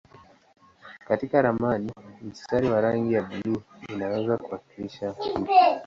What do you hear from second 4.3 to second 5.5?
kuwakilisha mto.